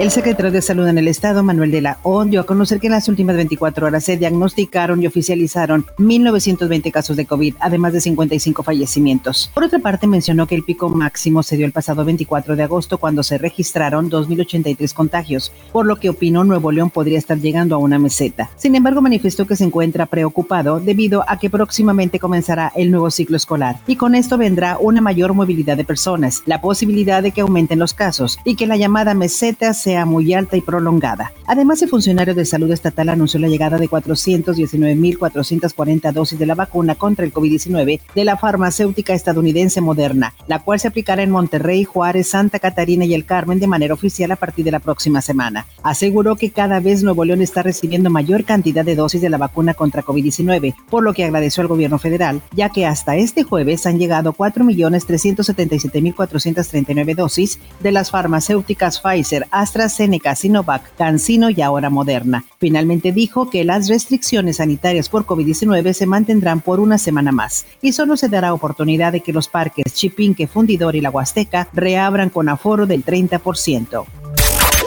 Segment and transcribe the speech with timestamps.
[0.00, 2.88] El secretario de Salud en el Estado, Manuel de la O, dio a conocer que
[2.88, 8.00] en las últimas 24 horas se diagnosticaron y oficializaron 1.920 casos de COVID, además de
[8.00, 9.52] 55 fallecimientos.
[9.54, 12.98] Por otra parte, mencionó que el pico máximo se dio el pasado 24 de agosto
[12.98, 17.78] cuando se registraron 2.083 contagios, por lo que opinó Nuevo León podría estar llegando a
[17.78, 18.50] una meseta.
[18.56, 23.36] Sin embargo, manifestó que se encuentra preocupado debido a que próximamente comenzará el nuevo ciclo
[23.36, 27.78] escolar y con esto vendrá una mayor movilidad de personas, la posibilidad de que aumenten
[27.78, 31.34] los casos y que la llamada meseta sea muy alta y prolongada.
[31.46, 36.94] Además, el funcionario de salud estatal anunció la llegada de 419.440 dosis de la vacuna
[36.94, 42.28] contra el COVID-19 de la farmacéutica estadounidense Moderna, la cual se aplicará en Monterrey, Juárez,
[42.28, 45.66] Santa Catarina y el Carmen de manera oficial a partir de la próxima semana.
[45.82, 49.74] Aseguró que cada vez Nuevo León está recibiendo mayor cantidad de dosis de la vacuna
[49.74, 53.98] contra COVID-19, por lo que agradeció al gobierno federal, ya que hasta este jueves han
[53.98, 62.44] llegado 4.377.439 dosis de las farmacéuticas Pfizer, hasta AstraZeneca, Sinovac, CanSino y ahora Moderna.
[62.58, 67.92] Finalmente dijo que las restricciones sanitarias por COVID-19 se mantendrán por una semana más y
[67.92, 72.48] solo se dará oportunidad de que los parques Chipinque, Fundidor y La Huasteca reabran con
[72.48, 74.23] aforo del 30%.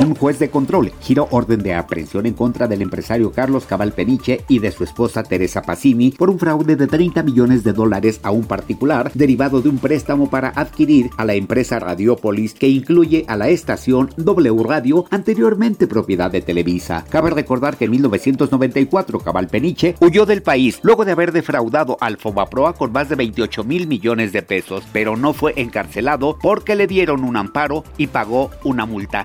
[0.00, 4.44] Un juez de control giró orden de aprehensión en contra del empresario Carlos Cabal Peniche
[4.46, 8.30] y de su esposa Teresa Pacini por un fraude de 30 millones de dólares a
[8.30, 13.36] un particular derivado de un préstamo para adquirir a la empresa Radiopolis que incluye a
[13.36, 17.04] la estación W Radio anteriormente propiedad de Televisa.
[17.10, 22.18] Cabe recordar que en 1994 Cabal Peniche huyó del país luego de haber defraudado al
[22.18, 26.86] Fobaproa con más de 28 mil millones de pesos, pero no fue encarcelado porque le
[26.86, 29.24] dieron un amparo y pagó una multa.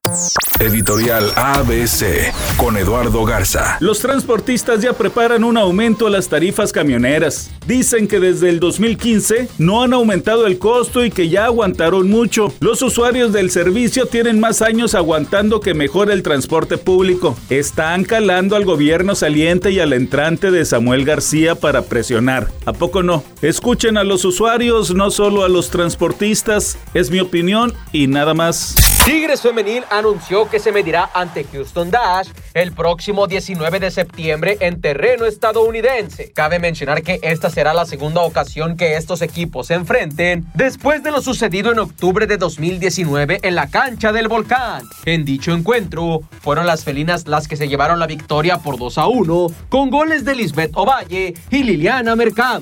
[0.59, 3.77] Editorial ABC con Eduardo Garza.
[3.79, 7.49] Los transportistas ya preparan un aumento a las tarifas camioneras.
[7.65, 12.53] Dicen que desde el 2015 no han aumentado el costo y que ya aguantaron mucho.
[12.59, 17.35] Los usuarios del servicio tienen más años aguantando que mejore el transporte público.
[17.49, 22.49] Están calando al gobierno saliente y al entrante de Samuel García para presionar.
[22.65, 23.23] ¿A poco no?
[23.41, 26.77] Escuchen a los usuarios, no solo a los transportistas.
[26.93, 28.75] Es mi opinión y nada más.
[29.05, 34.81] Tigres Femenil anunció que se medirá ante Houston Dash el próximo 19 de septiembre en
[34.81, 36.31] terreno estadounidense.
[36.33, 41.11] Cabe mencionar que esta será la segunda ocasión que estos equipos se enfrenten después de
[41.11, 44.83] lo sucedido en octubre de 2019 en la cancha del volcán.
[45.05, 49.07] En dicho encuentro, fueron las felinas las que se llevaron la victoria por 2 a
[49.07, 52.61] 1 con goles de Lisbeth Ovalle y Liliana Mercado.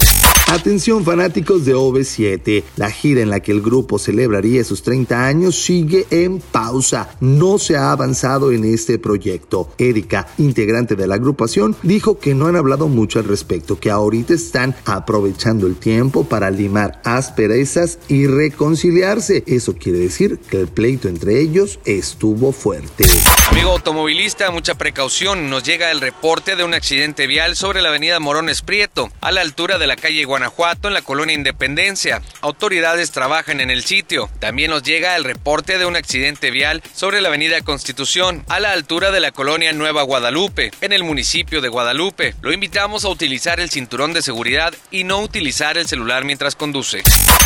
[0.51, 5.55] Atención fanáticos de OV7, la gira en la que el grupo celebraría sus 30 años
[5.55, 7.07] sigue en pausa.
[7.21, 9.71] No se ha avanzado en este proyecto.
[9.77, 14.33] Erika, integrante de la agrupación, dijo que no han hablado mucho al respecto, que ahorita
[14.33, 19.43] están aprovechando el tiempo para limar asperezas y reconciliarse.
[19.47, 23.05] Eso quiere decir que el pleito entre ellos estuvo fuerte.
[23.49, 25.49] Amigo automovilista, mucha precaución.
[25.49, 29.41] Nos llega el reporte de un accidente vial sobre la avenida Morones Prieto, a la
[29.41, 32.21] altura de la calle Guanajuato, en la colonia Independencia.
[32.41, 34.29] Autoridades trabajan en el sitio.
[34.39, 37.29] También nos llega el reporte de un accidente vial sobre la
[37.61, 42.35] avenida Constitución, a la altura de la colonia Nueva Guadalupe, en el municipio de Guadalupe.
[42.41, 47.01] Lo invitamos a utilizar el cinturón de seguridad y no utilizar el celular mientras conduce.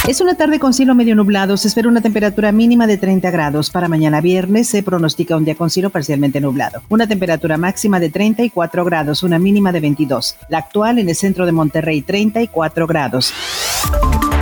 [0.08, 1.58] Es una tarde con cielo medio nublado.
[1.58, 3.70] Se espera una temperatura mínima de 30 grados.
[3.70, 6.82] Para mañana viernes se pronostica un día con cielo parcialmente nublado.
[6.90, 10.38] Una temperatura máxima de 34 grados, una mínima de 22.
[10.50, 13.34] La actual en el centro de Monterrey, 34 grados.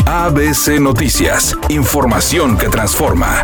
[0.05, 1.55] ABC Noticias.
[1.69, 3.43] Información que transforma.